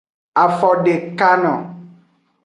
[0.43, 1.53] Afodekano.